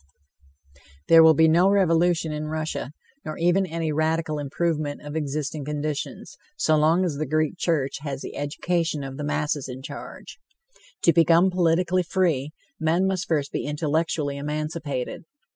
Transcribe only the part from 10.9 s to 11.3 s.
To